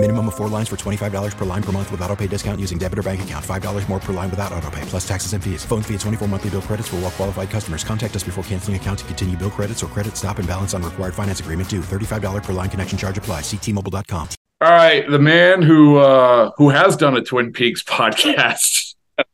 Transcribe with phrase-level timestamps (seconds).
[0.00, 2.78] Minimum of four lines for $25 per line per month with auto pay discount using
[2.78, 3.44] debit or bank account.
[3.44, 5.64] $5 more per line without auto pay, plus taxes and fees.
[5.64, 7.82] Phone fee at 24 monthly bill credits for all well qualified customers.
[7.82, 10.84] Contact us before canceling account to continue bill credits or credit stop and balance on
[10.84, 11.80] required finance agreement due.
[11.80, 13.40] $35 per line connection charge apply.
[13.40, 14.28] Ctmobile.com.
[14.60, 18.87] All right, the man who uh, who has done a Twin Peaks podcast,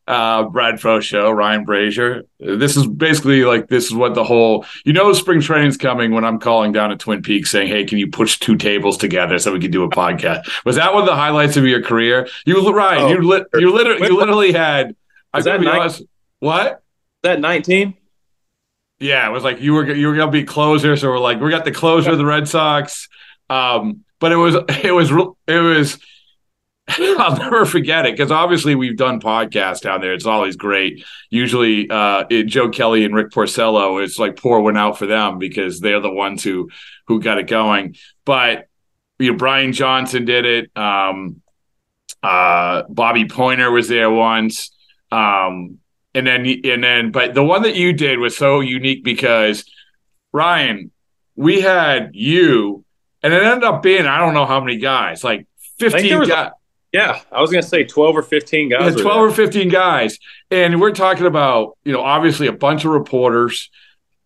[0.06, 2.22] uh, Bradfo show, Ryan Brasier.
[2.38, 6.24] This is basically like this is what the whole you know spring training's coming when
[6.24, 9.52] I'm calling down at Twin Peaks saying, "Hey, can you push two tables together so
[9.52, 12.28] we can do a podcast?" Was that one of the highlights of your career?
[12.46, 14.94] You Ryan, Oh, you lit, you literally you literally had.
[15.32, 16.02] I Was that be nine- honest-
[16.40, 16.82] What?
[17.22, 17.94] that 19?
[19.00, 21.50] Yeah, it was like you were you were gonna be closer, so we're like we
[21.50, 23.08] got the closer of the Red Sox.
[23.50, 25.10] Um, but it was it was
[25.46, 25.98] it was
[26.98, 30.12] I'll never forget it because obviously we've done podcasts down there.
[30.12, 31.04] It's always great.
[31.30, 35.38] Usually, uh, it, Joe Kelly and Rick Porcello, it's like pour one out for them
[35.38, 36.68] because they're the ones who
[37.06, 37.96] who got it going.
[38.26, 38.68] But
[39.18, 40.76] you know, Brian Johnson did it.
[40.76, 41.40] Um,
[42.22, 44.70] uh, Bobby Poyner was there once.
[45.10, 45.78] Um,
[46.14, 49.64] and then and then, but the one that you did was so unique because
[50.32, 50.90] Ryan,
[51.34, 52.84] we had you,
[53.22, 55.46] and it ended up being I don't know how many guys, like
[55.78, 56.50] fifteen guys.
[56.94, 58.94] Yeah, I was going to say 12 or 15 guys.
[58.94, 60.16] Yeah, 12 or 15 guys.
[60.52, 63.68] And we're talking about, you know, obviously a bunch of reporters,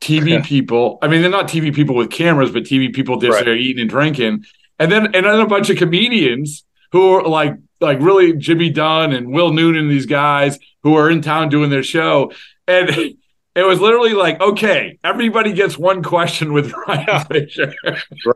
[0.03, 0.99] TV people.
[1.01, 3.45] I mean, they're not TV people with cameras, but TV people just Right.
[3.47, 4.45] there eating and drinking.
[4.79, 9.13] And then and then a bunch of comedians who are like like really Jimmy Dunn
[9.15, 12.33] and Will Noonan, these guys who are in town doing their show.
[12.67, 12.91] And
[13.57, 17.75] it was literally like, okay, everybody gets one question with Ryan Fisher.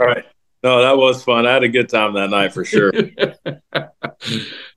[0.01, 0.25] Right.
[0.63, 1.47] No, that was fun.
[1.47, 2.93] I had a good time that night for sure.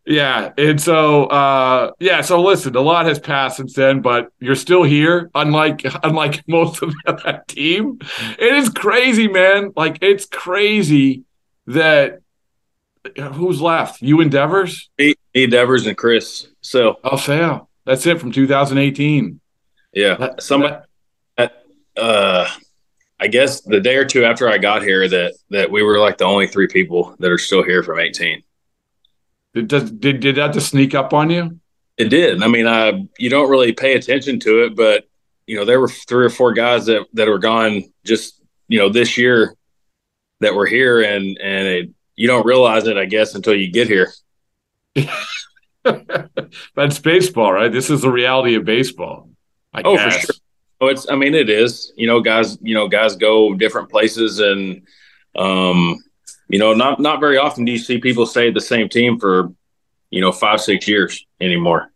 [0.07, 4.53] yeah and so uh yeah so listen a lot has passed since then but you're
[4.55, 7.99] still here unlike unlike most of that team.
[8.39, 9.71] It is crazy man.
[9.75, 11.23] Like it's crazy
[11.67, 12.19] that
[13.33, 14.01] who's left?
[14.01, 14.89] You and devers?
[14.97, 16.47] Me, me, Devers, and Chris.
[16.61, 19.39] So, oh sale that's it from 2018
[19.93, 20.75] yeah, That- somebody,
[21.95, 22.47] uh,
[23.19, 26.17] I guess the day or two after I got here, that that we were like
[26.17, 28.43] the only three people that are still here from 18.
[29.53, 29.67] did,
[29.99, 31.59] did did that just sneak up on you
[31.97, 32.43] It did.
[32.43, 35.05] I mean, I you don't really pay attention to it, but
[35.47, 38.89] you know, there were three or four guys that that were gone just you know
[38.89, 39.55] this year
[40.41, 43.87] that were here, and and it, you don't realize it, I guess, until you get
[43.87, 44.11] here.
[46.75, 49.29] that's baseball right this is the reality of baseball
[49.73, 50.35] I Oh, for sure.
[50.81, 51.09] Oh, it's.
[51.09, 51.93] I mean, it is.
[51.95, 52.57] You know, guys.
[52.61, 54.81] You know, guys go different places, and
[55.35, 55.97] um,
[56.47, 59.19] you know, not not very often do you see people stay at the same team
[59.19, 59.51] for,
[60.09, 61.91] you know, five six years anymore.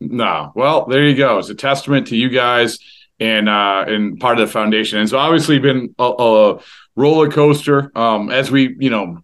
[0.00, 0.52] No.
[0.54, 1.38] Well, there you go.
[1.38, 2.78] It's a testament to you guys
[3.20, 4.98] and uh and part of the foundation.
[4.98, 6.60] And so obviously been a, a
[6.96, 7.96] roller coaster.
[7.96, 9.22] Um as we, you know,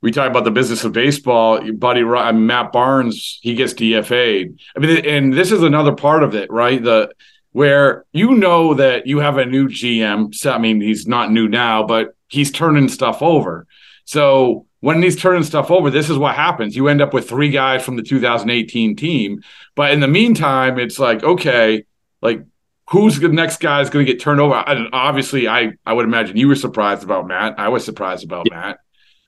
[0.00, 4.58] we talk about the business of baseball, buddy Matt Barnes, he gets DFA'd.
[4.76, 6.82] I mean, and this is another part of it, right?
[6.82, 7.10] The
[7.56, 10.34] where you know that you have a new GM.
[10.34, 13.66] So, I mean, he's not new now, but he's turning stuff over.
[14.04, 16.76] So when he's turning stuff over, this is what happens.
[16.76, 19.42] You end up with three guys from the 2018 team.
[19.74, 21.86] But in the meantime, it's like, okay,
[22.20, 22.44] like
[22.90, 24.56] who's the next guy is going to get turned over?
[24.56, 27.58] And obviously, I I would imagine you were surprised about Matt.
[27.58, 28.80] I was surprised about Matt,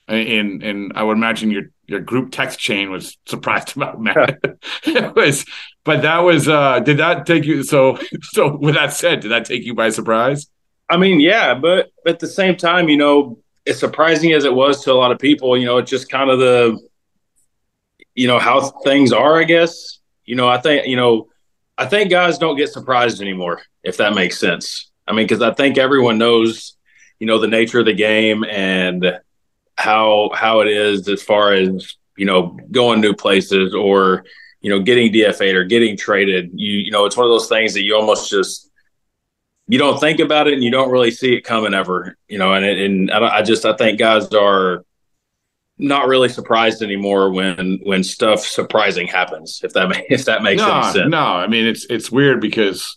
[0.06, 4.38] and and I would imagine your your group text chain was surprised about Matt.
[4.84, 5.44] it was,
[5.84, 6.48] but that was.
[6.48, 7.62] uh Did that take you?
[7.64, 10.46] So so with that said, did that take you by surprise?
[10.88, 14.82] I mean, yeah, but at the same time, you know, as surprising as it was
[14.84, 16.78] to a lot of people, you know, it's just kind of the,
[18.14, 19.98] you know, how things are, I guess.
[20.24, 21.28] You know, I think, you know,
[21.76, 24.90] I think guys don't get surprised anymore, if that makes sense.
[25.06, 26.76] I mean, because I think everyone knows,
[27.18, 29.20] you know, the nature of the game and
[29.78, 34.24] how how it is as far as you know going new places or
[34.60, 36.50] you know getting DFA'd or getting traded.
[36.52, 38.70] You you know, it's one of those things that you almost just
[39.68, 42.54] you don't think about it and you don't really see it coming ever, you know.
[42.54, 44.84] And it, and I, I just I think guys are
[45.78, 49.60] not really surprised anymore when when stuff surprising happens.
[49.62, 51.08] If that if that makes no, any sense.
[51.08, 51.22] no.
[51.22, 52.96] I mean, it's it's weird because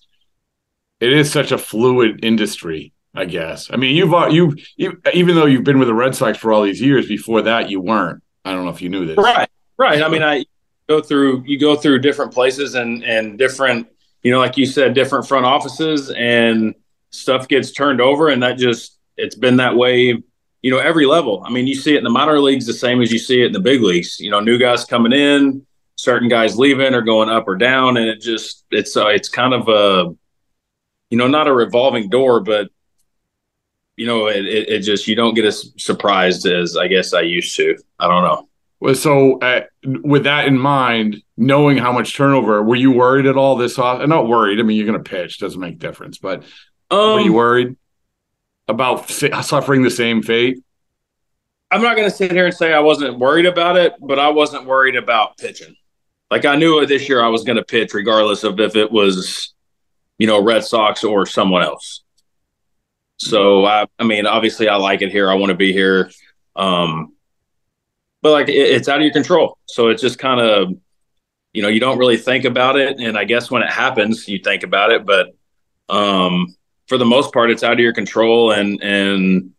[1.00, 2.92] it is such a fluid industry.
[3.13, 3.69] I guess.
[3.72, 6.63] I mean, you've you, you even though you've been with the Red Sox for all
[6.63, 8.24] these years, before that you weren't.
[8.46, 9.18] I don't know if you knew this.
[9.18, 10.02] Right, right.
[10.02, 10.46] I mean, I
[10.88, 13.88] go through you go through different places and and different,
[14.24, 16.74] you know, like you said, different front offices and
[17.10, 20.22] stuff gets turned over, and that just it's been that way
[20.62, 21.44] you know, every level.
[21.46, 23.48] I mean, you see it in the minor leagues the same as you see it
[23.48, 24.19] in the big leagues.
[24.19, 25.66] You know, new guys coming in,
[25.96, 29.54] certain guys leaving or going up or down, and it just it's uh, it's kind
[29.54, 30.16] of a
[31.10, 32.69] you know not a revolving door, but
[33.95, 37.21] you know it, it, it just you don't get as surprised as I guess I
[37.21, 37.77] used to.
[37.99, 38.47] I don't know.
[38.79, 43.38] Well, so uh, with that in mind, knowing how much turnover, were you worried at
[43.38, 44.05] all this off?
[44.07, 44.59] Not worried.
[44.59, 46.17] I mean, you're going to pitch, doesn't make difference.
[46.17, 46.43] But
[46.89, 47.77] um, were you um, worried
[48.67, 50.63] about suffering the same fate?
[51.69, 54.29] I'm not going to sit here and say I wasn't worried about it, but I
[54.29, 55.75] wasn't worried about pitching.
[56.31, 59.53] Like I knew this year I was going to pitch regardless of if it was,
[60.17, 62.03] you know, Red Sox or someone else.
[63.21, 65.29] So I, I mean, obviously I like it here.
[65.29, 66.09] I want to be here.
[66.56, 67.13] Um,
[68.21, 69.57] but like it, it's out of your control.
[69.65, 70.73] So it's just kind of,
[71.53, 73.00] you know, you don't really think about it.
[73.00, 75.06] And I guess when it happens, you think about it.
[75.06, 75.35] But
[75.89, 76.56] um,
[76.88, 79.51] for the most part, it's out of your control, and and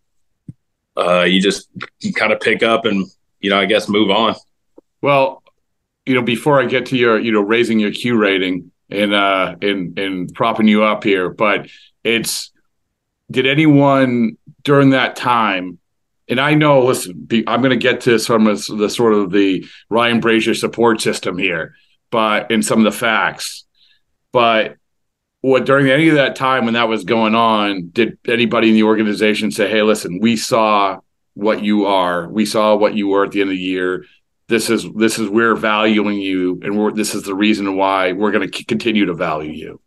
[0.97, 1.69] uh, you just
[2.17, 3.07] kind of pick up and
[3.41, 4.35] you know, I guess move on.
[5.03, 5.43] Well,
[6.07, 9.57] you know, before I get to your, you know, raising your Q rating and uh
[9.63, 11.69] and and propping you up here, but
[12.05, 12.52] it's
[13.33, 15.79] did anyone during that time
[16.33, 19.67] and I know, listen, I'm going to get to some of the sort of the
[19.91, 21.75] Ryan Brasier support system here,
[22.11, 23.67] but in some of the facts.
[24.33, 24.77] But
[25.43, 28.85] what during any of that time when that was going on, did anybody in the
[28.85, 31.01] organization say, "Hey, listen, we saw
[31.35, 34.07] what you are, we saw what you were at the end of the year.
[34.49, 38.51] This is this is we're valuing you, and this is the reason why we're going
[38.51, 39.82] to continue to value you."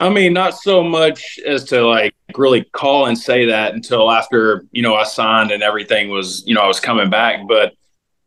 [0.00, 4.64] I mean, not so much as to like really call and say that until after,
[4.72, 7.46] you know, I signed and everything was, you know, I was coming back.
[7.46, 7.74] But,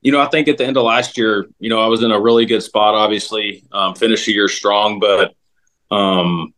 [0.01, 2.11] you know, I think at the end of last year, you know, I was in
[2.11, 4.99] a really good spot, obviously, um, finished the year strong.
[4.99, 5.35] But,
[5.91, 6.53] um,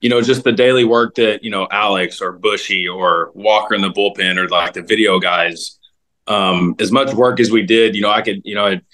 [0.00, 3.80] you know, just the daily work that, you know, Alex or Bushy or Walker in
[3.80, 5.78] the bullpen or like the video guys,
[6.26, 8.84] um, as much work as we did, you know, I could, you know, it,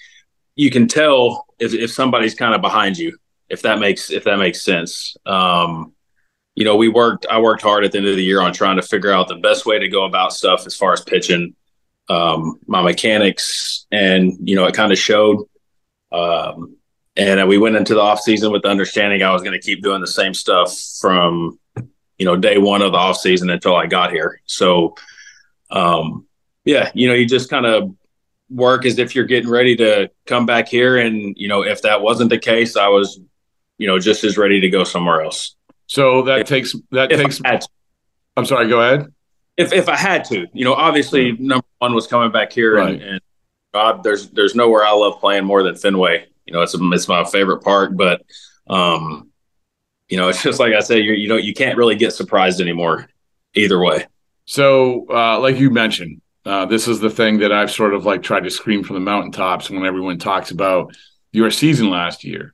[0.55, 3.17] you can tell if, if somebody's kind of behind you
[3.49, 5.15] if that makes if that makes sense.
[5.25, 5.93] Um,
[6.55, 7.27] you know, we worked.
[7.29, 9.35] I worked hard at the end of the year on trying to figure out the
[9.35, 11.55] best way to go about stuff as far as pitching,
[12.09, 15.45] um, my mechanics, and you know, it kind of showed.
[16.11, 16.77] Um,
[17.15, 19.83] and we went into the off season with the understanding I was going to keep
[19.83, 21.59] doing the same stuff from
[22.17, 24.41] you know day one of the off season until I got here.
[24.45, 24.95] So,
[25.69, 26.25] um,
[26.65, 27.95] yeah, you know, you just kind of
[28.49, 32.01] work as if you're getting ready to come back here, and you know, if that
[32.01, 33.19] wasn't the case, I was
[33.77, 35.55] you know, just as ready to go somewhere else.
[35.87, 37.41] So that if, takes that takes.
[38.35, 38.67] I'm sorry.
[38.67, 39.13] Go ahead.
[39.55, 41.47] If if I had to, you know, obviously mm-hmm.
[41.47, 42.93] number one was coming back here, right.
[42.93, 43.21] and, and
[43.73, 46.27] God, there's there's nowhere I love playing more than Fenway.
[46.45, 48.21] You know, it's a, it's my favorite park, but
[48.67, 49.29] um,
[50.09, 52.61] you know, it's just like I said, you you know, you can't really get surprised
[52.61, 53.07] anymore,
[53.53, 54.07] either way.
[54.45, 58.23] So, uh, like you mentioned, uh, this is the thing that I've sort of like
[58.23, 60.95] tried to scream from the mountaintops when everyone talks about
[61.31, 62.53] your season last year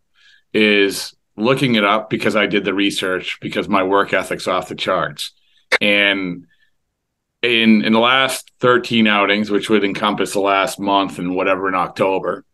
[0.53, 4.75] is looking it up because I did the research because my work ethic's off the
[4.75, 5.31] charts.
[5.81, 6.45] And
[7.41, 11.75] in in the last 13 outings, which would encompass the last month and whatever in
[11.75, 12.45] October,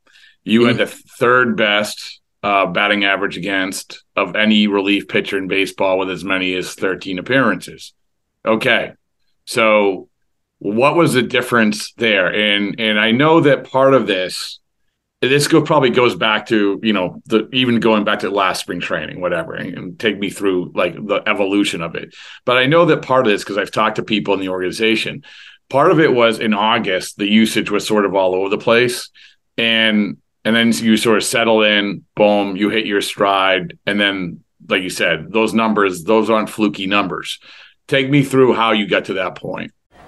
[0.44, 0.70] you mm-hmm.
[0.70, 6.10] had the third best uh, batting average against of any relief pitcher in baseball with
[6.10, 7.94] as many as 13 appearances.
[8.46, 8.94] Okay.
[9.46, 10.10] So
[10.60, 12.34] what was the difference there?
[12.34, 14.60] And and I know that part of this
[15.22, 18.80] this go, probably goes back to you know the even going back to last spring
[18.80, 22.16] training whatever and, and take me through like the evolution of it.
[22.46, 25.24] But i know that part of this because i've talked to people in the organization
[25.70, 29.10] part of it was in august the usage was sort of all over the place.
[29.58, 33.78] And and then you sort of settle in boom you hit your stride.
[33.86, 37.40] And then like you said those numbers those aren't fluky numbers.
[37.88, 39.74] Take me through how you got to that point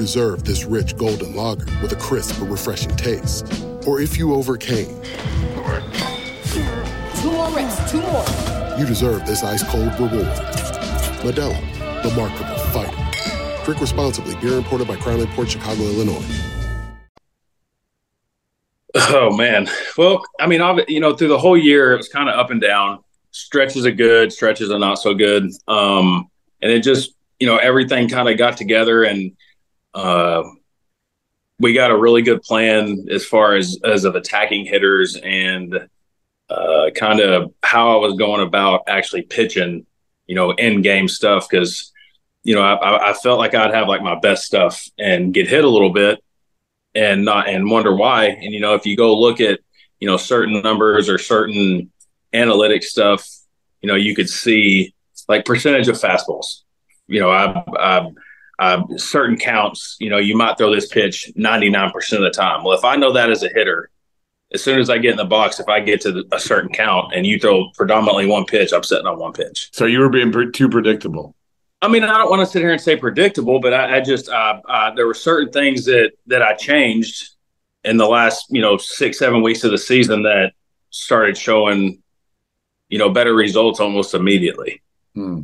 [0.00, 3.44] deserve this rich golden lager with a crisp but refreshing taste.
[3.86, 4.88] Or if you overcame.
[7.20, 8.24] Two more reps, two more.
[8.78, 10.26] You deserve this ice cold reward.
[11.20, 11.54] Modelo,
[12.02, 13.64] the Markable Fighter.
[13.66, 14.34] Drink responsibly.
[14.36, 16.24] Beer imported by Crown Port Chicago, Illinois.
[18.94, 19.68] Oh man.
[19.98, 22.60] Well, I mean, you know, through the whole year, it was kind of up and
[22.60, 23.00] down.
[23.32, 25.50] Stretches are good, stretches are not so good.
[25.68, 26.30] Um,
[26.62, 29.36] and it just, you know, everything kind of got together and
[29.94, 30.42] uh,
[31.58, 35.88] we got a really good plan as far as as of attacking hitters and
[36.48, 39.86] uh, kind of how I was going about actually pitching,
[40.26, 41.92] you know, in game stuff because
[42.42, 45.64] you know I, I felt like I'd have like my best stuff and get hit
[45.64, 46.22] a little bit
[46.94, 48.26] and not and wonder why.
[48.26, 49.60] And you know, if you go look at
[50.00, 51.90] you know certain numbers or certain
[52.32, 53.28] analytic stuff,
[53.82, 54.94] you know, you could see
[55.28, 56.62] like percentage of fastballs.
[57.06, 58.10] You know, I, I,
[58.60, 59.96] I certain counts.
[59.98, 62.62] You know, you might throw this pitch ninety nine percent of the time.
[62.62, 63.90] Well, if I know that as a hitter,
[64.52, 67.14] as soon as I get in the box, if I get to a certain count
[67.14, 69.70] and you throw predominantly one pitch, I'm sitting on one pitch.
[69.72, 71.34] So you were being too predictable.
[71.82, 74.28] I mean, I don't want to sit here and say predictable, but I, I just
[74.28, 77.30] uh, uh, there were certain things that that I changed
[77.84, 80.52] in the last you know six seven weeks of the season that
[80.90, 82.02] started showing
[82.90, 84.82] you know better results almost immediately.
[85.14, 85.42] Hmm.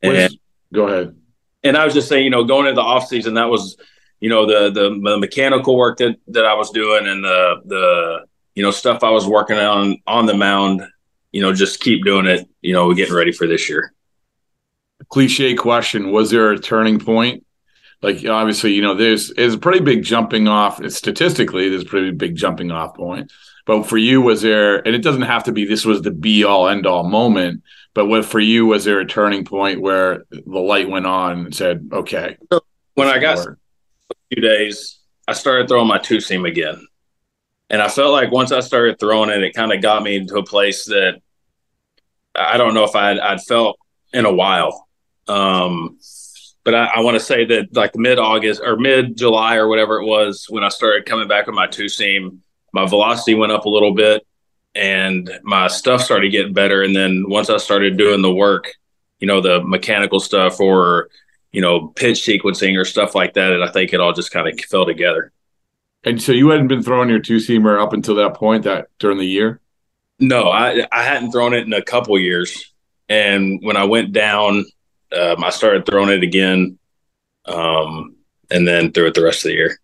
[0.00, 0.38] And,
[0.72, 1.16] go ahead.
[1.64, 3.76] And I was just saying, you know, going into the off season, that was
[4.20, 8.26] you know the, the the mechanical work that that I was doing and the the
[8.54, 10.82] you know stuff I was working on on the mound.
[11.32, 12.48] You know, just keep doing it.
[12.60, 13.94] You know, we're getting ready for this year
[15.08, 17.44] cliche question was there a turning point
[18.02, 22.10] like obviously you know there's is a pretty big jumping off statistically there's a pretty
[22.10, 23.30] big jumping off point
[23.66, 26.44] but for you was there and it doesn't have to be this was the be
[26.44, 27.62] all end all moment
[27.94, 31.54] but what for you was there a turning point where the light went on and
[31.54, 32.36] said okay
[32.94, 33.56] when i got a
[34.32, 36.86] few days i started throwing my two seam again.
[37.70, 40.36] And i felt like once i started throwing it it kind of got me into
[40.36, 41.20] a place that
[42.34, 43.78] i don't know if i'd, I'd felt
[44.12, 44.88] in a while.
[45.28, 45.98] Um,
[46.64, 50.00] but I, I want to say that like mid August or mid July or whatever
[50.00, 53.64] it was when I started coming back with my two seam, my velocity went up
[53.64, 54.26] a little bit
[54.74, 56.82] and my stuff started getting better.
[56.82, 58.74] And then once I started doing the work,
[59.20, 61.08] you know, the mechanical stuff or,
[61.52, 64.48] you know, pitch sequencing or stuff like that, and I think it all just kind
[64.48, 65.32] of fell together.
[66.04, 69.18] And so you hadn't been throwing your two seamer up until that point that during
[69.18, 69.60] the year?
[70.18, 72.72] No, I I hadn't thrown it in a couple years.
[73.08, 74.64] And when I went down
[75.12, 76.78] um, I started throwing it again,
[77.44, 78.16] um,
[78.50, 79.78] and then threw it the rest of the year.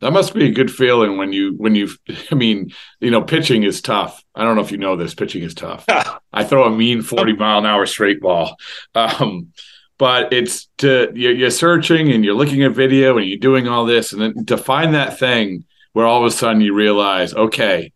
[0.00, 1.90] That must be a good feeling when you when you.
[2.30, 4.22] I mean, you know, pitching is tough.
[4.34, 5.14] I don't know if you know this.
[5.14, 5.84] Pitching is tough.
[6.32, 8.56] I throw a mean forty mile an hour straight ball,
[8.94, 9.52] um,
[9.98, 13.84] but it's to you're, you're searching and you're looking at video and you're doing all
[13.84, 17.92] this, and then to find that thing where all of a sudden you realize, okay,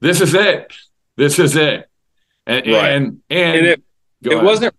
[0.00, 0.72] this is it.
[1.16, 1.88] This is it.
[2.46, 2.92] And right.
[2.92, 3.82] and, and, and it,
[4.22, 4.74] it wasn't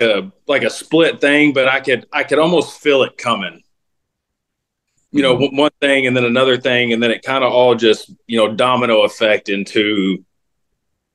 [0.00, 3.62] a like a split thing, but I could I could almost feel it coming.
[5.12, 5.56] You know, mm-hmm.
[5.56, 8.54] one thing and then another thing, and then it kind of all just you know
[8.54, 10.24] domino effect into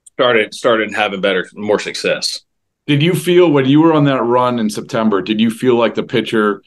[0.05, 2.41] started started having better more success.
[2.85, 5.21] Did you feel when you were on that run in September?
[5.21, 6.63] Did you feel like the pitcher?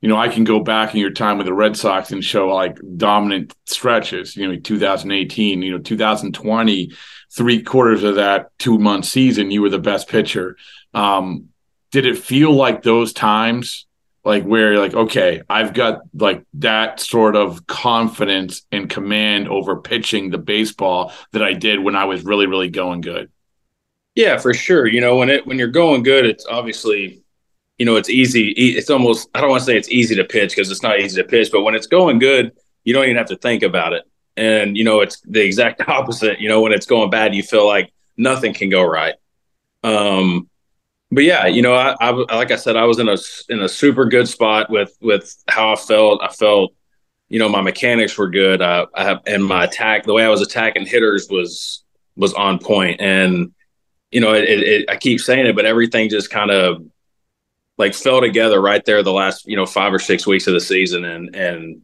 [0.00, 2.48] You know, I can go back in your time with the Red Sox and show
[2.48, 4.36] like dominant stretches.
[4.36, 6.92] You know, 2018, you know, 2020,
[7.30, 10.56] three quarters of that two month season, you were the best pitcher.
[10.92, 11.48] Um,
[11.92, 13.86] did it feel like those times
[14.24, 19.76] like where you're like okay i've got like that sort of confidence and command over
[19.76, 23.30] pitching the baseball that i did when i was really really going good.
[24.14, 24.86] Yeah for sure.
[24.86, 27.22] You know when it when you're going good it's obviously
[27.78, 30.50] you know it's easy it's almost i don't want to say it's easy to pitch
[30.50, 32.52] because it's not easy to pitch but when it's going good
[32.84, 34.04] you don't even have to think about it.
[34.36, 36.40] And you know it's the exact opposite.
[36.40, 39.14] You know when it's going bad you feel like nothing can go right.
[39.82, 40.48] Um
[41.12, 43.16] but yeah, you know, I, I, like I said, I was in a
[43.50, 46.22] in a super good spot with with how I felt.
[46.22, 46.72] I felt,
[47.28, 48.62] you know, my mechanics were good.
[48.62, 51.84] I, I have, and my attack, the way I was attacking hitters was
[52.16, 53.02] was on point.
[53.02, 53.52] And
[54.10, 56.82] you know, it, it, I keep saying it, but everything just kind of
[57.76, 60.60] like fell together right there the last you know five or six weeks of the
[60.60, 61.82] season, and and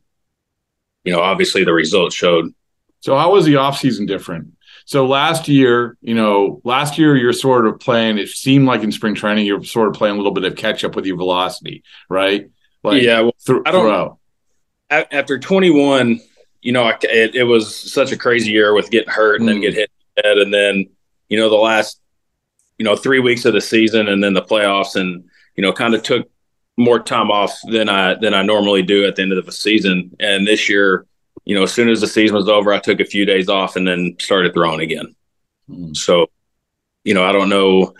[1.04, 2.54] you know, obviously the results showed.
[3.00, 4.57] So how was the off season different?
[4.88, 8.16] So last year, you know, last year you're sort of playing.
[8.16, 10.82] It seemed like in spring training you're sort of playing a little bit of catch
[10.82, 12.48] up with your velocity, right?
[12.82, 14.18] Like yeah, well, th- I don't know.
[14.88, 16.20] After 21,
[16.62, 19.52] you know, it, it, was such a crazy year with getting hurt and mm.
[19.52, 19.90] then get hit
[20.24, 20.86] head, and then
[21.28, 22.00] you know the last,
[22.78, 25.22] you know, three weeks of the season and then the playoffs, and
[25.54, 26.30] you know, kind of took
[26.78, 30.16] more time off than I than I normally do at the end of the season.
[30.18, 31.04] And this year,
[31.48, 33.76] you know, as soon as the season was over, I took a few days off
[33.76, 35.16] and then started throwing again.
[35.70, 35.96] Mm.
[35.96, 36.26] So,
[37.04, 37.94] you know, I don't know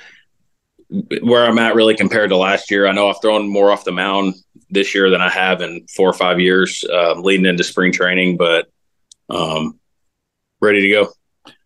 [1.23, 2.87] where I'm at really compared to last year.
[2.87, 4.35] I know I've thrown more off the mound
[4.69, 8.37] this year than I have in four or five years uh, leading into spring training,
[8.37, 8.69] but
[9.31, 9.81] um,
[10.61, 11.09] ready to go.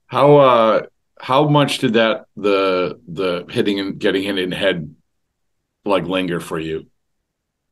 [0.07, 0.83] How uh
[1.21, 4.95] how much did that the the hitting and getting hit in the head
[5.85, 6.87] like linger for you?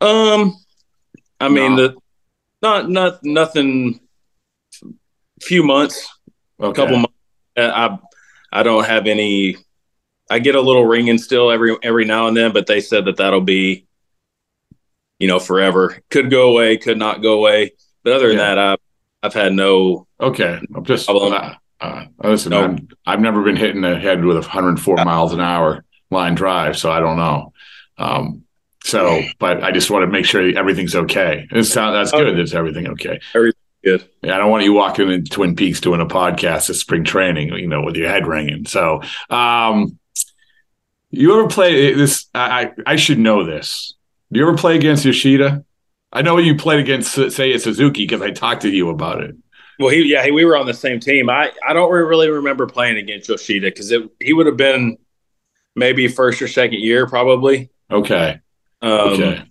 [0.01, 0.57] Um,
[1.39, 1.89] I mean No.
[1.89, 2.00] the
[2.63, 4.01] not not nothing.
[5.43, 6.07] Few months,
[6.59, 7.15] a couple months.
[7.57, 7.99] Uh,
[8.53, 9.57] I I don't have any.
[10.29, 13.17] I get a little ringing still every every now and then, but they said that
[13.17, 13.87] that'll be,
[15.19, 15.99] you know, forever.
[16.11, 17.73] Could go away, could not go away.
[18.05, 18.55] But other than Yeah.
[18.55, 18.79] that, I've
[19.23, 20.07] I've had no.
[20.21, 21.33] Okay, I'm just Problem.
[21.33, 22.51] uh, uh, listen.
[22.51, 22.63] No.
[22.65, 26.35] I'm, I've never been hitting in the head with a 104 miles an hour line
[26.35, 27.53] drive, so I don't know.
[27.97, 28.45] Um,
[28.83, 31.47] so, but I just want to make sure everything's okay.
[31.51, 32.39] It's sound that's good.
[32.39, 33.21] Is everything okay?
[33.83, 34.07] Good.
[34.23, 37.49] Yeah, I don't want you walking in Twin Peaks doing a podcast at spring training,
[37.55, 38.67] you know, with your head ringing.
[38.67, 39.99] So, um,
[41.11, 42.27] you ever play this?
[42.35, 43.95] I I, I should know this.
[44.33, 45.65] Do you ever play against Yoshida?
[46.13, 49.37] I know you played against Seiya Suzuki because I talked to you about it.
[49.79, 51.31] Well, he yeah, he, we were on the same team.
[51.31, 54.99] I I don't really remember playing against Yoshida because he would have been
[55.75, 57.71] maybe first or second year probably.
[57.91, 58.41] Okay.
[58.83, 59.43] Um, Okay.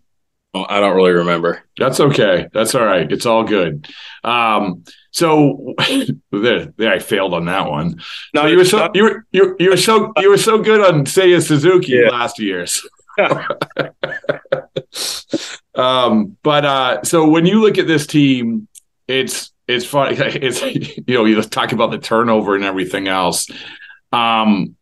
[0.55, 1.63] I don't really remember.
[1.77, 2.48] That's okay.
[2.51, 3.09] That's all right.
[3.12, 3.88] It's all good.
[4.24, 5.75] Um, so
[6.31, 8.01] there, there, I failed on that one.
[8.33, 10.81] No, So you were so you were you, you were so you were so good
[10.81, 12.09] on Seiya Suzuki Yeah.
[12.09, 12.65] last year.
[15.75, 18.67] um, but uh, so when you look at this team,
[19.07, 20.17] it's it's funny.
[20.19, 23.48] It's you know you talk about the turnover and everything else.
[24.12, 24.75] Um,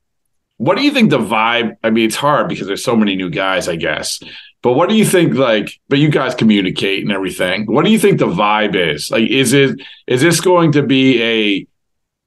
[0.57, 1.77] what do you think the vibe?
[1.83, 4.19] I mean, it's hard because there's so many new guys, I guess.
[4.63, 5.35] But what do you think?
[5.35, 7.65] Like, but you guys communicate and everything.
[7.67, 9.11] What do you think the vibe is?
[9.11, 11.67] Like, is it is this going to be a?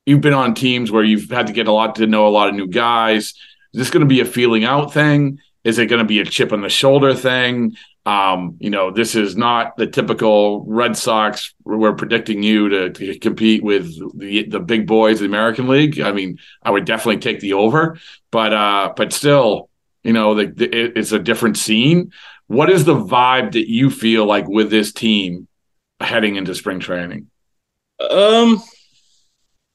[0.06, 2.48] You've been on teams where you've had to get a lot to know a lot
[2.48, 3.34] of new guys.
[3.74, 5.38] Is this going to be a feeling out thing?
[5.64, 7.76] Is it going to be a chip on the shoulder thing?
[8.06, 11.54] Um, you know, this is not the typical Red Sox.
[11.64, 16.00] We're predicting you to, to compete with the the big boys of the American League.
[16.00, 17.98] I mean, I would definitely take the over,
[18.30, 19.68] but uh, but still,
[20.02, 22.12] you know, the, the, it- it's a different scene.
[22.46, 25.46] What is the vibe that you feel like with this team
[26.00, 27.28] heading into spring training?
[28.00, 28.62] Um,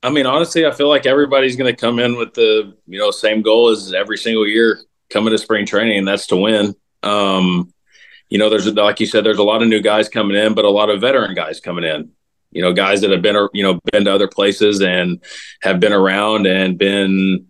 [0.04, 3.12] I mean, honestly, I feel like everybody's going to come in with the you know
[3.12, 6.76] same goal as every single year coming to spring training, and that's to win.
[7.02, 7.74] Um,
[8.30, 10.66] you know, there's like you said, there's a lot of new guys coming in, but
[10.66, 12.12] a lot of veteran guys coming in.
[12.52, 15.22] You know, guys that have been you know been to other places and
[15.62, 17.46] have been around and been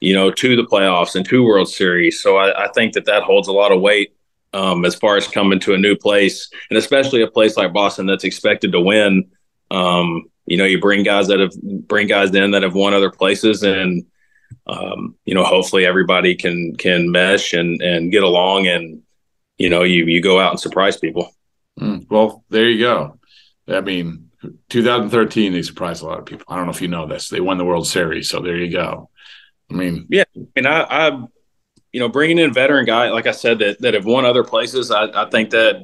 [0.00, 2.22] you know to the playoffs and to World Series.
[2.22, 4.16] So I, I think that that holds a lot of weight
[4.52, 8.06] um, as far as coming to a new place, and especially a place like Boston
[8.06, 9.28] that's expected to win.
[9.70, 13.10] Um, you know, you bring guys that have bring guys in that have won other
[13.10, 14.06] places, and
[14.66, 19.02] um, you know, hopefully everybody can can mesh and and get along, and
[19.58, 21.30] you know, you you go out and surprise people.
[21.80, 23.18] Mm, Well, there you go.
[23.68, 24.30] I mean,
[24.68, 26.46] 2013, they surprised a lot of people.
[26.48, 27.28] I don't know if you know this.
[27.28, 29.10] They won the World Series, so there you go.
[29.70, 31.08] I mean, Yeah, and I, I,
[31.92, 34.90] you know, bringing in veteran guy like I said that that have won other places,
[34.90, 35.76] I, I think that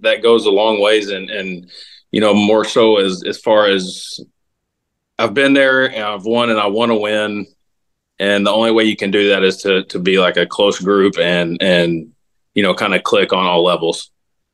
[0.00, 1.70] that goes a long ways, and and
[2.10, 4.20] you know, more so as as far as
[5.18, 7.46] I've been there and I've won and I want to win,
[8.18, 10.78] and the only way you can do that is to to be like a close
[10.78, 12.12] group and and
[12.58, 14.10] you know, kind of click on all levels.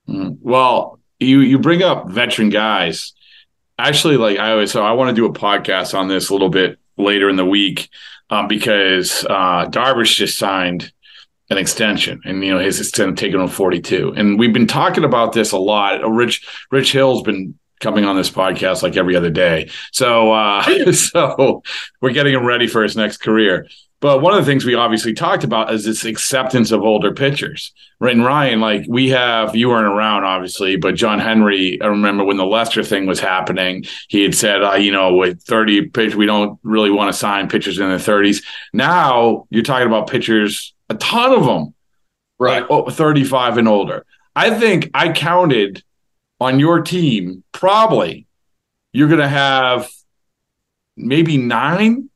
[0.07, 0.37] Mm.
[0.43, 3.14] Well, you you bring up veteran guys.
[3.79, 6.51] Actually, like I always, so I want to do a podcast on this a little
[6.51, 7.88] bit later in the week
[8.29, 10.93] um, because uh, Darvish just signed
[11.49, 15.05] an extension, and you know his extension taking on forty two, and we've been talking
[15.05, 16.05] about this a lot.
[16.05, 20.93] Uh, Rich Rich Hill's been coming on this podcast like every other day, so uh,
[20.93, 21.62] so
[22.03, 23.67] we're getting him ready for his next career.
[24.05, 27.73] But one of the things we obviously talked about is this acceptance of older pitchers.
[27.99, 32.23] Right, and Ryan, like we have, you weren't around, obviously, but John Henry, I remember
[32.23, 36.14] when the Lester thing was happening, he had said, uh, you know, with 30 pitch,
[36.14, 38.45] we don't really want to sign pitchers in their 30s.
[38.75, 41.73] Now you're talking about pitchers, a ton of them,
[42.38, 42.62] right?
[42.69, 44.05] Oh, 35 and older.
[44.37, 45.83] I think I counted
[46.43, 48.27] on your team, probably
[48.93, 49.88] you're going to have
[50.95, 52.11] maybe nine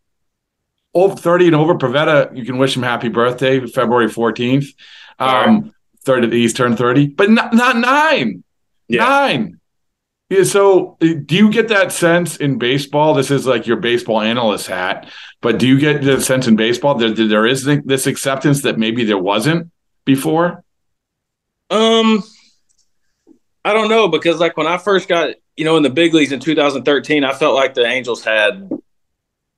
[0.95, 1.75] over 30 and over.
[1.75, 4.67] Pivetta, you can wish him happy birthday, February 14th.
[5.19, 5.73] Um,
[6.05, 8.45] 30, he's turned 30, but not, not nine.
[8.89, 9.59] Nine.
[10.31, 13.15] Yeah, so uh, do you get that sense in baseball?
[13.15, 15.09] This is like your baseball analyst hat,
[15.41, 18.79] but do you get the sense in baseball that there, there is this acceptance that
[18.79, 19.71] maybe there wasn't
[20.05, 20.65] before?
[21.71, 22.23] Um,
[23.65, 26.33] I don't know because like when I first got you know in the big leagues
[26.33, 28.69] in 2013, I felt like the Angels had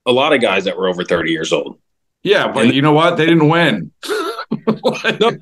[0.06, 1.78] a lot of guys that were over 30 years old.
[2.22, 3.16] Yeah, but you know what?
[3.16, 3.92] They didn't win.
[4.08, 5.32] no,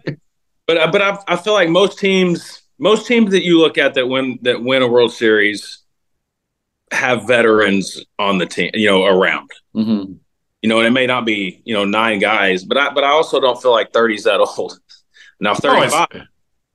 [0.67, 4.07] but but I, I feel like most teams most teams that you look at that
[4.07, 5.81] win that win a World Series
[6.93, 9.51] have veterans on the team, you know, around.
[9.75, 10.15] Mm-hmm.
[10.63, 13.09] You know, and it may not be, you know, nine guys, but I but I
[13.09, 14.79] also don't feel like 30 is that old.
[15.41, 16.23] Now 35 No,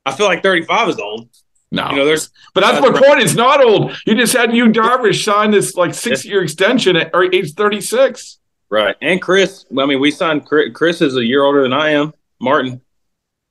[0.05, 1.27] I feel like 35 is old.
[1.73, 3.21] No, You know, there's but that's that's my point.
[3.21, 3.99] It's not old.
[4.05, 7.81] You just had you Darvish sign this like six year extension at or age thirty
[7.81, 8.37] six.
[8.69, 8.95] right.
[9.01, 12.13] And Chris, I mean, we signed Chris, Chris is a year older than I am.
[12.39, 12.81] Martin.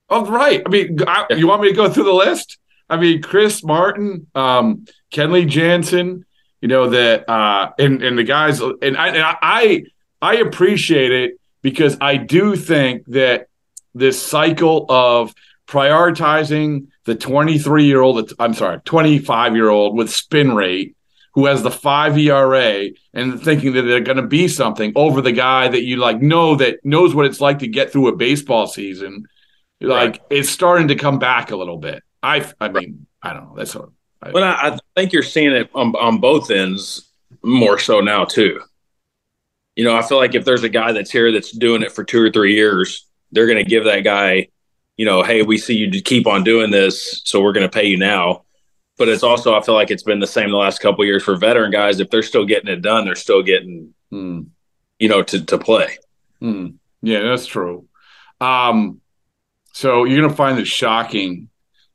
[0.09, 0.63] Oh, right.
[0.65, 2.59] I mean, I, you want me to go through the list?
[2.89, 6.25] I mean, Chris Martin, um, Kenley Jansen.
[6.61, 9.83] You know that, uh, and and the guys, and I, and I
[10.21, 13.49] I appreciate it because I do think that
[13.95, 15.35] this cycle of
[15.73, 20.97] prioritizing the 23 year old, I'm sorry, 25 year old with spin rate
[21.35, 25.33] who has the five ERA and thinking that they're going to be something over the
[25.33, 28.67] guy that you like know that knows what it's like to get through a baseball
[28.67, 29.25] season.
[29.81, 32.03] Like it's starting to come back a little bit.
[32.23, 33.55] I, I mean, I don't know.
[33.57, 33.89] That's what.
[34.23, 37.11] I, But I, I think you're seeing it on, on both ends
[37.43, 38.61] more so now too.
[39.75, 42.05] You know, I feel like if there's a guy that's here that's doing it for
[42.05, 44.49] two or three years, they're going to give that guy,
[44.97, 47.87] you know, hey, we see you keep on doing this, so we're going to pay
[47.87, 48.45] you now.
[48.99, 51.23] But it's also, I feel like it's been the same the last couple of years
[51.25, 51.99] for veteran guys.
[51.99, 54.43] If they're still getting it done, they're still getting, Hmm.
[54.99, 55.97] you know, to to play.
[56.41, 56.67] Hmm.
[57.01, 57.89] Yeah, that's true.
[58.41, 59.01] Um,
[59.73, 61.49] so you're gonna find this shocking,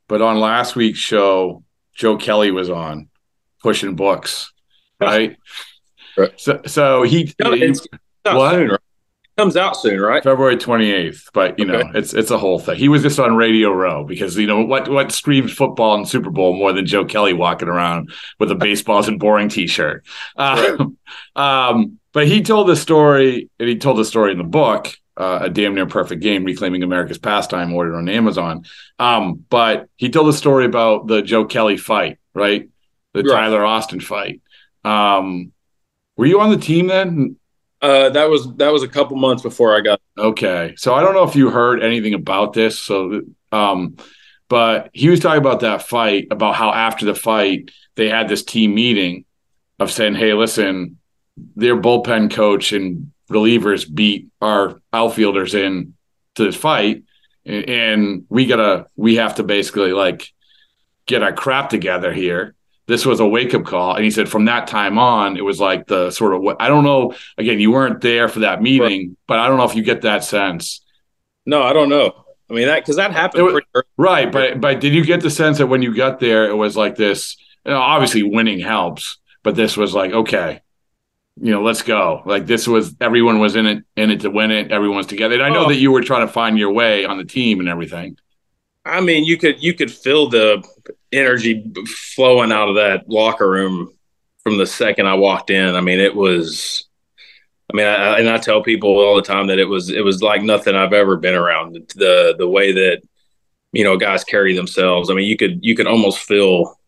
[0.08, 1.62] but on last week's show,
[1.94, 3.08] Joe Kelly was on
[3.62, 4.52] pushing books,
[5.00, 5.36] right?
[6.16, 6.32] Right.
[6.36, 7.68] So, so he, No, he-
[8.24, 8.54] what?
[8.54, 8.80] soon, right?
[9.38, 10.20] Comes out soon, right?
[10.24, 11.90] February 28th, but you know, Okay.
[11.94, 12.74] it's it's a whole thing.
[12.76, 16.30] He was just on Radio Row because you know what what screams football and Super
[16.30, 20.04] Bowl more than Joe Kelly walking around with a baseballs and boring T-shirt.
[20.36, 20.86] Uh,
[21.36, 25.38] um, but he told the story, and he told the story in the book, uh,
[25.42, 28.64] a damn near perfect game, reclaiming America's pastime, ordered on Amazon.
[28.98, 32.68] Um, but he told the story about the Joe Kelly fight, right?
[33.14, 33.32] The Right.
[33.32, 34.40] Tyler Austin fight.
[34.84, 35.52] Um,
[36.16, 37.36] were you on the team then?
[37.80, 40.00] Uh, that was that was a couple months before I got.
[40.16, 40.74] Okay.
[40.76, 42.78] So I don't know if you heard anything about this.
[42.78, 43.96] So, um,
[44.48, 48.42] but he was talking about that fight, about how after the fight, they had this
[48.42, 49.24] team meeting
[49.78, 50.98] of saying, Hey, listen,
[51.54, 55.94] their bullpen coach and relievers beat our outfielders in
[56.34, 57.04] to this fight.
[57.44, 60.32] And, and we gotta, we have to basically like
[61.06, 62.54] get our crap together here.
[62.88, 63.94] This was a wake up call.
[63.94, 66.66] And he said from that time on, it was like the sort of what I
[66.68, 67.14] don't know.
[67.36, 70.24] Again, you weren't there for that meeting, but I don't know if you get that
[70.24, 70.80] sense.
[71.46, 72.24] No, I don't know.
[72.50, 73.84] I mean that because that happened It wa- pretty early.
[73.98, 74.32] Right.
[74.32, 76.96] But but did you get the sense that when you got there, it was like
[76.96, 80.62] this, you know, obviously winning helps, but this was like, okay,
[81.40, 82.22] you know, let's go.
[82.24, 84.72] Like this was everyone was in it in it to win it.
[84.72, 85.34] Everyone's together.
[85.34, 85.68] And I know Oh.
[85.68, 88.16] that you were trying to find your way on the team and everything.
[88.86, 90.66] I mean, you could you could feel the
[91.12, 91.72] energy
[92.14, 93.92] flowing out of that locker room
[94.42, 95.74] from the second I walked in.
[95.74, 96.84] I mean, it was.
[97.70, 100.22] I mean, I, and I tell people all the time that it was it was
[100.22, 101.74] like nothing I've ever been around.
[101.94, 103.02] The the way that
[103.72, 105.10] you know guys carry themselves.
[105.10, 106.78] I mean, you could you could almost feel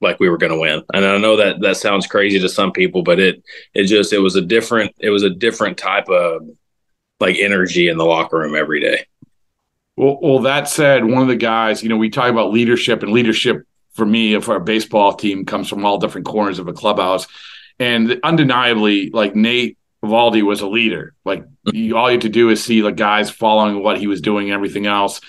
[0.00, 0.84] like we were going to win.
[0.94, 3.42] And I know that that sounds crazy to some people, but it
[3.74, 6.42] it just it was a different it was a different type of
[7.20, 9.04] like energy in the locker room every day.
[9.98, 13.10] Well, well, that said, one of the guys, you know, we talk about leadership, and
[13.10, 17.26] leadership for me, for our baseball team, comes from all different corners of a clubhouse.
[17.80, 21.14] And undeniably, like Nate Eovaldi was a leader.
[21.24, 24.20] Like you, all you had to do is see the guys following what he was
[24.20, 25.20] doing and everything else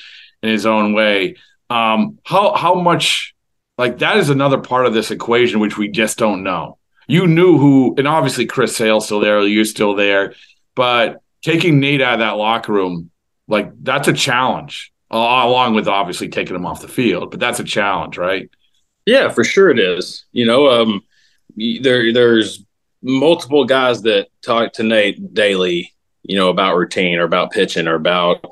[0.44, 1.38] in his own way.
[1.72, 3.34] Um, how how much
[3.80, 6.78] like that is another part of this equation which we just don't know.
[7.08, 10.36] You knew who, and obviously Chris Sale's still there, you're still there,
[10.76, 13.10] but taking Nate out of that locker room
[13.50, 17.64] like that's a challenge along with obviously taking him off the field but that's a
[17.66, 18.50] challenge right
[19.06, 20.26] Yeah, for sure it is.
[20.32, 21.02] You know, um,
[21.82, 22.64] there there's
[23.02, 27.96] multiple guys that talk to Nate daily, you know, about routine or about pitching or
[27.96, 28.46] about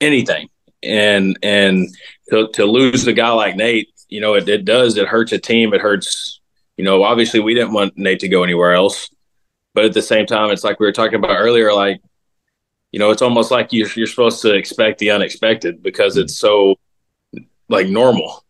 [0.00, 0.48] anything,
[0.82, 1.88] and and
[2.30, 5.38] to, to lose a guy like Nate, you know, it, it does it hurts a
[5.38, 5.74] team.
[5.74, 6.40] It hurts.
[6.78, 9.10] You know, obviously we didn't want Nate to go anywhere else,
[9.74, 12.00] but at the same time, it's like we were talking about earlier, like.
[12.94, 16.76] You know, it's almost like you're, you're supposed to expect the unexpected because it's so
[17.68, 18.44] like normal.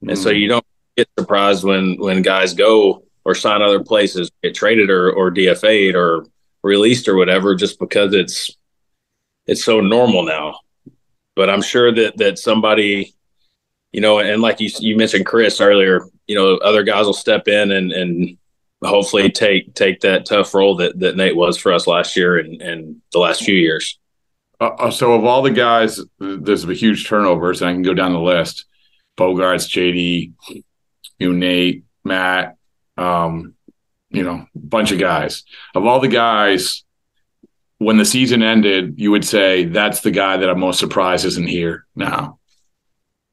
[0.00, 0.40] And so mm.
[0.40, 5.12] you don't get surprised when when guys go or sign other places, get traded or
[5.12, 6.26] or DFA'd or
[6.64, 8.50] released or whatever, just because it's
[9.46, 10.58] it's so normal now.
[11.36, 13.14] But I'm sure that that somebody,
[13.92, 17.46] you know, and like you you mentioned Chris earlier, you know, other guys will step
[17.46, 18.36] in and and
[18.84, 22.60] hopefully take take that tough role that that Nate was for us last year and
[22.62, 23.98] and the last few years.
[24.60, 27.94] uh, uh, so of all the guys there's a huge turnovers and i can go
[27.94, 28.66] down the list
[29.16, 30.32] Bogaerts jd
[31.18, 32.56] you nate matt
[32.96, 33.54] um,
[34.10, 35.42] you know, bunch of guys.
[35.74, 36.84] Of all the guys,
[37.78, 41.48] when the season ended, you would say that's the guy that I'm most surprised isn't
[41.48, 42.38] here now.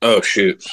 [0.01, 0.63] Oh shoot.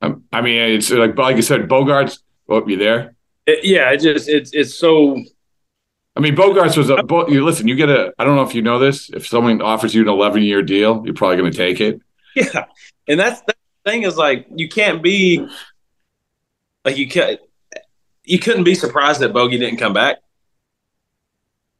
[0.00, 2.20] Um, I mean, it's like like I said, Bogaerts.
[2.48, 3.14] Oh, you there?
[3.46, 5.22] It, yeah, it just it's it's so.
[6.16, 7.02] I mean, Bogaerts was a.
[7.02, 7.68] Bo, you listen.
[7.68, 8.12] You get a.
[8.18, 9.10] I don't know if you know this.
[9.10, 12.00] If someone offers you an 11 year deal, you're probably going to take it.
[12.34, 12.66] Yeah,
[13.08, 15.46] and that's the thing is like you can't be
[16.84, 17.40] like you can't
[18.24, 20.18] you couldn't be surprised that Bogey didn't come back.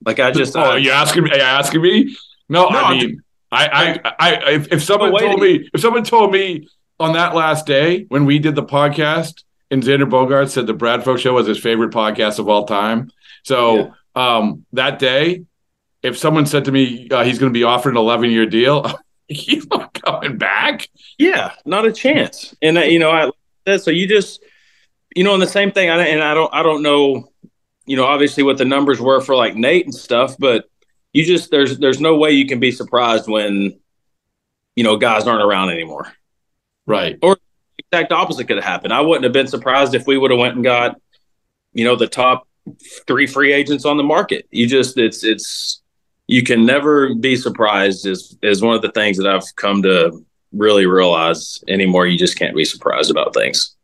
[0.04, 1.30] Like I just, oh, I, you asking me?
[1.30, 2.16] Are you asking me?
[2.48, 6.32] No, No, I mean, I, I, I, if, if someone told me, if someone told
[6.32, 6.68] me
[7.00, 11.18] on that last day when we did the podcast, and Xander Bogaerts said the Bradfo
[11.18, 13.10] Show was his favorite podcast of all time.
[13.44, 15.44] So um, that day,
[16.02, 18.90] if someone said to me uh, he's going to be offered an 11 year deal,
[19.28, 20.88] he's not coming back.
[21.18, 22.54] yeah, not a chance.
[22.62, 23.30] And uh, you know, I
[23.64, 24.42] that so you just
[25.14, 25.90] you know, and the same thing.
[25.90, 27.30] I, and I don't, I don't know,
[27.86, 30.66] you know, obviously what the numbers were for like Nate and stuff, but
[31.12, 33.78] you just there's there's no way you can be surprised when
[34.76, 36.12] you know guys aren't around anymore.
[36.88, 37.18] Right.
[37.20, 37.36] Or
[37.78, 38.94] exact opposite could have happened.
[38.94, 40.98] I wouldn't have been surprised if we would have went and got,
[41.74, 42.48] you know, the top
[43.06, 44.46] three free agents on the market.
[44.50, 45.82] You just it's it's
[46.26, 50.24] you can never be surprised is is one of the things that I've come to
[50.52, 52.06] really realize anymore.
[52.06, 53.76] You just can't be surprised about things.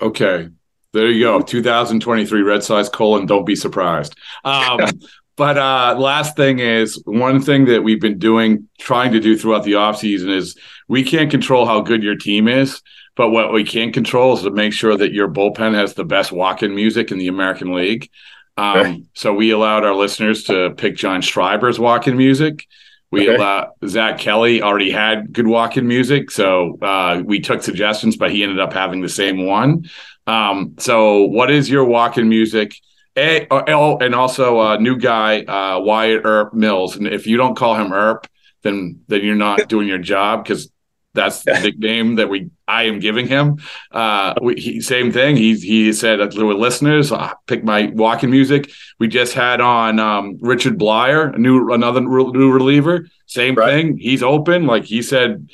[0.00, 0.48] Okay.
[0.92, 1.40] There you go.
[1.40, 3.26] 2023 Red Sox colon.
[3.26, 4.14] Don't be surprised.
[4.44, 4.80] Um,
[5.36, 9.64] but uh, last thing is one thing that we've been doing, trying to do throughout
[9.64, 10.56] the offseason is
[10.92, 12.82] we can't control how good your team is.
[13.16, 16.32] But what we can control is to make sure that your bullpen has the best
[16.32, 18.10] walk-in music in the American League.
[18.58, 19.02] Um, Okay.
[19.14, 22.66] So we allowed our listeners to pick John Schreiber's walk-in music.
[23.10, 23.36] We Okay.
[23.36, 28.42] allowed Zack Kelly already had good walk-in music, so uh, we took suggestions, but he
[28.42, 29.84] ended up having the same one.
[30.26, 32.76] Um, so what is your walk-in music?
[33.16, 36.96] A, oh, and also a new guy, uh, Wyatt Earp Mills.
[36.96, 38.26] And if you don't call him Earp,
[38.62, 40.71] then then you're not doing your job because
[41.14, 43.58] that's the nickname that we I am giving him.
[43.90, 45.36] Uh, we, he, same thing.
[45.36, 48.70] He he said to the listeners, uh, pick my walking music.
[48.98, 53.06] We just had on um, Richard Bleier, a new another new reliever.
[53.26, 53.66] Same Right.
[53.70, 53.98] thing.
[53.98, 54.66] He's open.
[54.66, 55.48] Like he said,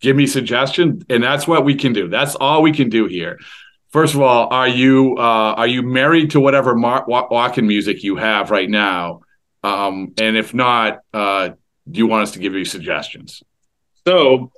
[0.00, 2.08] give me suggestion, and that's what we can do.
[2.08, 3.38] That's all we can do here.
[3.90, 8.16] First of all, are you uh, are you married to whatever mar- walking music you
[8.16, 9.20] have right now?
[9.62, 11.50] Um, and if not, uh,
[11.90, 13.42] do you want us to give you suggestions?
[14.06, 14.50] So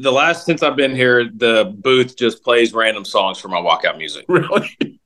[0.00, 3.98] the last since I've been here, the booth just plays random songs for my walkout
[3.98, 4.24] music.
[4.28, 4.98] Really?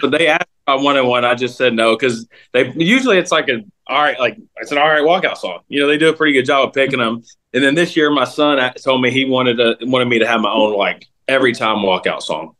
[0.00, 1.24] So they asked if I wanted one.
[1.24, 4.78] I just said no because they usually it's like a all right, like it's an
[4.78, 5.60] all right walkout song.
[5.66, 7.22] You know, they do a pretty good job of picking them.
[7.52, 10.40] And then this year, my son told me he wanted to wanted me to have
[10.40, 12.54] my own like every time walkout song.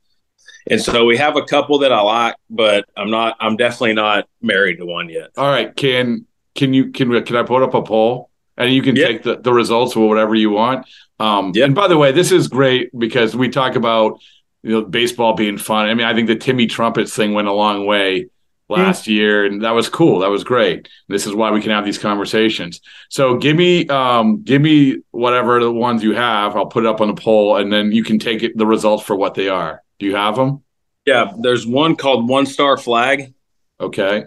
[0.69, 3.37] And so we have a couple that I like, but I'm not.
[3.39, 5.31] I'm definitely not married to one yet.
[5.37, 5.75] All right.
[5.77, 9.07] Can can you can we- can I put up a poll and you can Yeah.
[9.09, 10.87] take the, the results or whatever you want?
[11.19, 11.65] Um, Yeah.
[11.65, 14.21] And by the way, this is great because we talk about
[14.63, 15.89] you know baseball being fun.
[15.89, 18.29] I mean, I think the Timmy Trumpets thing went a long way
[18.69, 20.19] last year, and that was cool.
[20.19, 20.89] That was great.
[21.09, 22.81] This is why we can have these conversations.
[23.09, 26.57] So give me um, give me whatever the ones you have.
[26.57, 29.05] I'll put it up on the poll, and then you can take it, the results
[29.05, 29.83] for what they are.
[30.01, 30.63] Do you have them?
[31.07, 33.33] Yeah, there's one called One Star Flag.
[33.81, 34.25] Okay.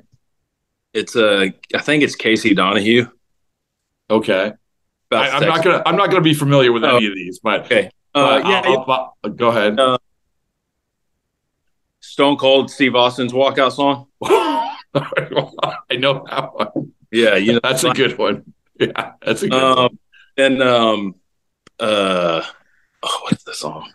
[0.94, 3.12] It's a, I think it's Casey Donahew.
[4.10, 4.54] Okay.
[5.12, 7.90] I, I'm not gonna I'm not gonna be familiar with any of these, but Okay.
[8.14, 9.80] Uh, but yeah, I'll- I'll- I'll- go ahead.
[9.80, 9.98] Uh,
[12.00, 14.08] Stone Cold Steve Austin's walkout song.
[14.24, 16.94] I know that one.
[17.12, 18.54] Yeah, you know That's a good one.
[18.80, 19.78] Yeah, that's a good one.
[19.78, 20.00] Um,
[20.38, 21.16] and um,
[21.82, 22.42] uh,
[23.04, 23.92] oh, what is the song?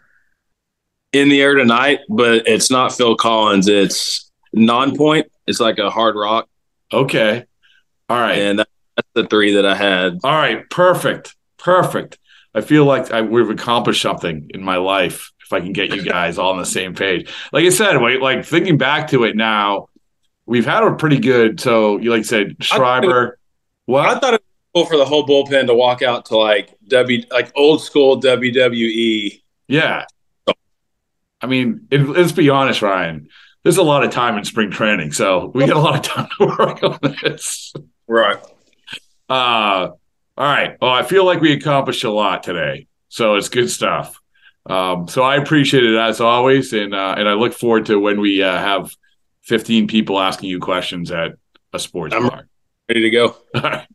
[1.15, 3.67] In the air tonight, but it's not Phil Collins.
[3.67, 5.25] It's Nonpoint.
[5.47, 6.51] It's like a hard rock,
[6.93, 7.45] Okay.
[8.11, 8.37] All right.
[8.39, 8.69] and that,
[9.15, 10.19] the three that I had.
[10.25, 10.69] All right.
[10.71, 11.35] Perfect.
[11.59, 12.19] Perfect.
[12.55, 16.03] I feel like I, we've accomplished something in my life if I can get you
[16.03, 17.33] guys all on the same page.
[17.53, 19.89] Like I said, wait, like thinking back to it now,
[20.47, 21.61] we've had a pretty good.
[21.61, 23.39] So you like I said, Schreiber.
[23.87, 24.09] What?
[24.09, 27.23] I thought it was cool for the whole bullpen to walk out to like W,
[27.31, 29.43] like old school WWE.
[29.69, 30.05] Yeah.
[31.41, 33.29] I mean, it, let's be honest, Ryan.
[33.65, 36.29] There's a lot of time in spring training, so we got a lot of time
[36.39, 37.73] to work on this.
[38.07, 38.39] Right.
[39.29, 39.91] Uh,
[40.37, 40.77] all right.
[40.81, 44.21] Well, I feel like we accomplished a lot today, so it's good stuff.
[44.67, 48.21] Um, so I appreciate it as always, and uh, and I look forward to when
[48.21, 48.91] we uh, have
[49.43, 51.33] 15 people asking you questions at
[51.73, 52.49] a sports I'm- bar.
[52.89, 53.27] Ready to go.
[53.55, 53.87] All right.